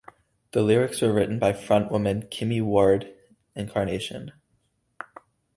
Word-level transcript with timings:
The 0.53 0.63
lyrics 0.63 0.99
were 1.03 1.13
written 1.13 1.37
by 1.37 1.53
frontwoman 1.53 2.31
Kimi 2.31 2.59
Ward 2.59 3.13
Encarnacion. 3.55 4.33